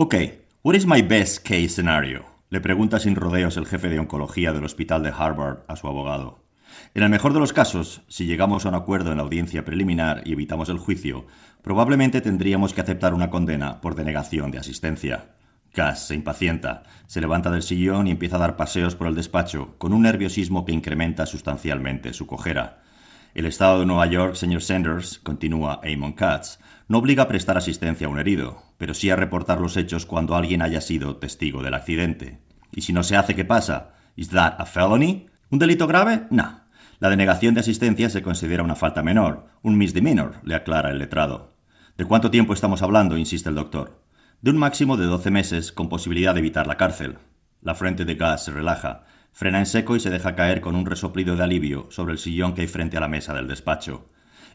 [0.00, 0.14] Ok,
[0.62, 2.24] what is my best case scenario?
[2.50, 6.44] Le pregunta sin rodeos el jefe de oncología del hospital de Harvard a su abogado.
[6.94, 10.22] En el mejor de los casos, si llegamos a un acuerdo en la audiencia preliminar
[10.24, 11.26] y evitamos el juicio,
[11.62, 15.34] probablemente tendríamos que aceptar una condena por denegación de asistencia.
[15.72, 19.74] Cass se impacienta, se levanta del sillón y empieza a dar paseos por el despacho,
[19.78, 22.84] con un nerviosismo que incrementa sustancialmente su cojera.
[23.38, 28.08] El Estado de Nueva York, señor Sanders, continúa Amon Katz, no obliga a prestar asistencia
[28.08, 31.74] a un herido, pero sí a reportar los hechos cuando alguien haya sido testigo del
[31.74, 32.40] accidente.
[32.72, 33.94] ¿Y si no se hace, qué pasa?
[34.16, 35.26] ¿Is that a felony?
[35.50, 36.24] ¿Un delito grave?
[36.30, 36.62] No.
[36.98, 41.54] La denegación de asistencia se considera una falta menor, un misdemeanor, le aclara el letrado.
[41.96, 43.16] ¿De cuánto tiempo estamos hablando?
[43.16, 44.02] insiste el doctor.
[44.42, 47.18] De un máximo de doce meses, con posibilidad de evitar la cárcel.
[47.62, 50.86] La frente de Gas se relaja, frena en seco y se deja caer con un
[50.86, 54.08] resoplido de alivio sobre el sillón que hay frente a la mesa del despacho.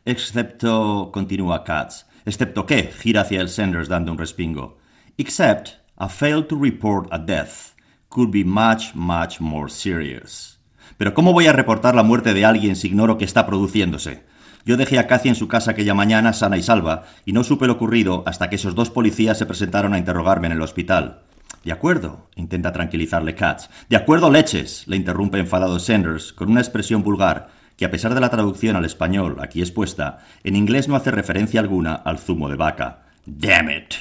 [0.05, 2.83] Excepto, continúa Katz, ¿Excepto qué?
[2.83, 4.77] Gira hacia el Sanders dando un respingo.
[5.17, 7.73] Except a fail to report a death
[8.09, 10.59] could be much, much more serious.
[10.97, 14.23] Pero ¿cómo voy a reportar la muerte de alguien si ignoro que está produciéndose?
[14.65, 17.67] Yo dejé a Cathy en su casa aquella mañana sana y salva, y no supe
[17.67, 21.22] lo ocurrido hasta que esos dos policías se presentaron a interrogarme en el hospital.
[21.63, 23.69] De acuerdo, intenta tranquilizarle Katz.
[23.89, 28.19] De acuerdo, leches, le interrumpe enfadado Sanders, con una expresión vulgar que a pesar de
[28.19, 32.55] la traducción al español aquí expuesta, en inglés no hace referencia alguna al zumo de
[32.55, 33.03] vaca.
[33.25, 33.93] Damn it.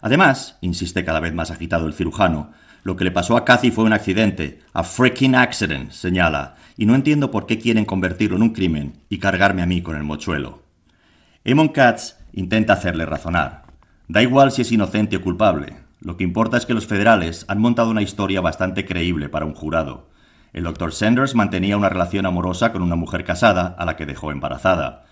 [0.00, 2.52] Además, insiste cada vez más agitado el cirujano,
[2.84, 6.94] lo que le pasó a Cathy fue un accidente, a freaking accident, señala, y no
[6.94, 10.62] entiendo por qué quieren convertirlo en un crimen y cargarme a mí con el mochuelo.
[11.44, 13.62] Amon Katz intenta hacerle razonar.
[14.08, 15.76] Da igual si es inocente o culpable.
[16.04, 19.54] Lo que importa es que los federales han montado una historia bastante creíble para un
[19.54, 20.08] jurado.
[20.52, 24.32] El doctor Sanders mantenía una relación amorosa con una mujer casada a la que dejó
[24.32, 25.04] embarazada.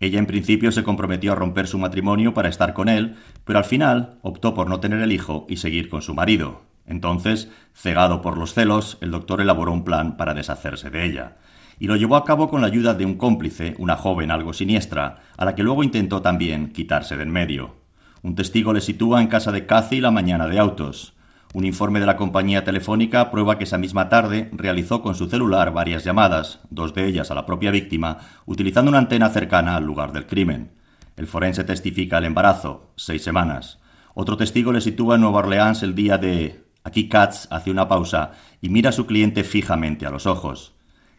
[0.00, 3.66] Ella en principio se comprometió a romper su matrimonio para estar con él, pero al
[3.66, 6.62] final optó por no tener el hijo y seguir con su marido.
[6.86, 11.36] Entonces, cegado por los celos, el doctor elaboró un plan para deshacerse de ella.
[11.78, 15.20] Y lo llevó a cabo con la ayuda de un cómplice, una joven algo siniestra,
[15.36, 17.77] a la que luego intentó también quitarse de en medio.
[18.22, 21.14] Un testigo le sitúa en casa de Cathy la mañana de autos.
[21.54, 25.72] Un informe de la compañía telefónica prueba que esa misma tarde realizó con su celular
[25.72, 30.12] varias llamadas, dos de ellas a la propia víctima, utilizando una antena cercana al lugar
[30.12, 30.72] del crimen.
[31.16, 33.78] El forense testifica el embarazo, seis semanas.
[34.14, 36.64] Otro testigo le sitúa en Nueva Orleans el día de...
[36.84, 40.74] Aquí Katz hace una pausa y mira a su cliente fijamente a los ojos.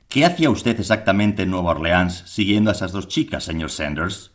[0.10, 4.32] ¿Qué hacía usted exactamente en Nueva Orleans siguiendo a esas dos chicas, señor Sanders?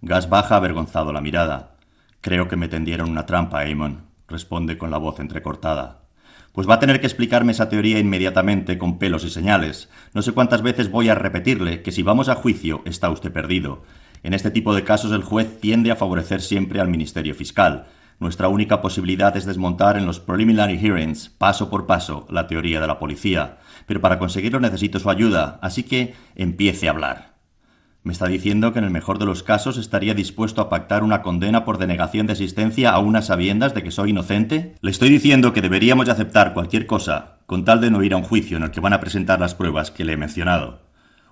[0.00, 1.77] Gas baja avergonzado la mirada.
[2.20, 6.02] Creo que me tendieron una trampa, Amon responde con la voz entrecortada.
[6.52, 9.88] Pues va a tener que explicarme esa teoría inmediatamente con pelos y señales.
[10.12, 13.84] No sé cuántas veces voy a repetirle que si vamos a juicio está usted perdido.
[14.22, 17.86] En este tipo de casos el juez tiende a favorecer siempre al Ministerio Fiscal.
[18.18, 22.88] Nuestra única posibilidad es desmontar en los preliminary hearings, paso por paso, la teoría de
[22.88, 23.58] la policía.
[23.86, 27.37] Pero para conseguirlo necesito su ayuda, así que empiece a hablar.
[28.08, 31.20] ¿Me está diciendo que en el mejor de los casos estaría dispuesto a pactar una
[31.20, 34.76] condena por denegación de asistencia a unas sabiendas de que soy inocente?
[34.80, 38.16] Le estoy diciendo que deberíamos de aceptar cualquier cosa con tal de no ir a
[38.16, 40.80] un juicio en el que van a presentar las pruebas que le he mencionado.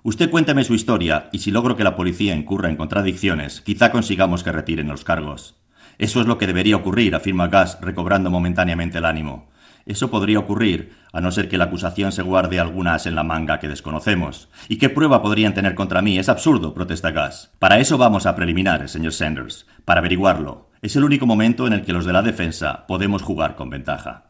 [0.03, 4.43] Usted cuénteme su historia y si logro que la policía incurra en contradicciones, quizá consigamos
[4.43, 5.55] que retiren los cargos.
[5.97, 9.49] Eso es lo que debería ocurrir, afirma Gas, recobrando momentáneamente el ánimo.
[9.87, 13.57] Eso podría ocurrir, a no ser que la acusación se guarde algunas en la manga
[13.57, 14.49] que desconocemos.
[14.67, 16.19] ¿Y qué prueba podrían tener contra mí?
[16.19, 17.53] Es absurdo, protesta Gas.
[17.57, 20.67] Para eso vamos a preliminar, señor Sanders, para averiguarlo.
[20.81, 24.25] Es el único momento en el que los de la defensa podemos jugar con ventaja.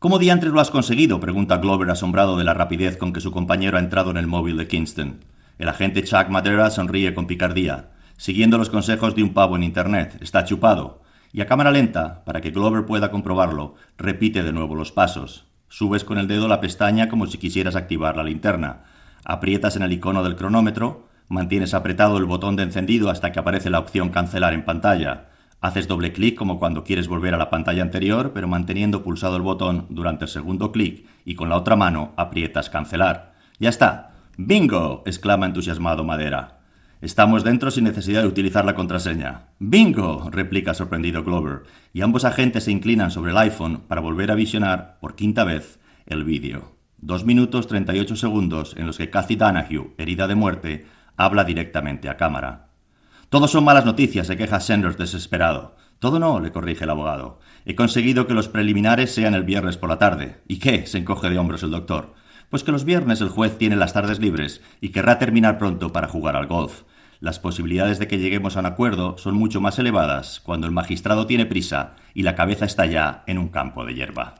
[0.00, 1.20] ¿Cómo diantres lo has conseguido?
[1.20, 4.56] pregunta Glover asombrado de la rapidez con que su compañero ha entrado en el móvil
[4.56, 5.20] de Kingston.
[5.60, 7.90] El agente Chuck Madera sonríe con picardía.
[8.16, 10.18] Siguiendo los consejos de un pavo en Internet.
[10.20, 11.02] Está chupado
[11.32, 15.46] y a cámara lenta, para que Glover pueda comprobarlo, repite de nuevo los pasos.
[15.68, 18.84] Subes con el dedo la pestaña como si quisieras activar la linterna.
[19.24, 23.68] Aprietas en el icono del cronómetro, mantienes apretado el botón de encendido hasta que aparece
[23.68, 25.26] la opción cancelar en pantalla.
[25.60, 29.42] Haces doble clic como cuando quieres volver a la pantalla anterior, pero manteniendo pulsado el
[29.42, 33.34] botón durante el segundo clic y con la otra mano aprietas cancelar.
[33.58, 34.12] ¡Ya está!
[34.36, 35.02] ¡Bingo!
[35.04, 36.57] exclama entusiasmado Madera.
[37.00, 39.50] Estamos dentro sin necesidad de utilizar la contraseña.
[39.60, 40.30] ¡Bingo!
[40.32, 41.62] replica sorprendido Glover,
[41.92, 45.78] y ambos agentes se inclinan sobre el iPhone para volver a visionar, por quinta vez,
[46.06, 46.74] el vídeo.
[46.96, 50.86] Dos minutos treinta y ocho segundos en los que Cathy Danahue, herida de muerte,
[51.16, 52.70] habla directamente a cámara.
[53.28, 55.76] Todo son malas noticias, se queja Sanders desesperado.
[56.00, 57.38] Todo no, le corrige el abogado.
[57.64, 60.42] He conseguido que los preliminares sean el viernes por la tarde.
[60.48, 60.84] ¿Y qué?
[60.86, 62.14] se encoge de hombros el doctor.
[62.50, 66.08] Pues que los viernes el juez tiene las tardes libres y querrá terminar pronto para
[66.08, 66.84] jugar al golf.
[67.20, 71.26] Las posibilidades de que lleguemos a un acuerdo son mucho más elevadas cuando el magistrado
[71.26, 74.36] tiene prisa y la cabeza está ya en un campo de hierba.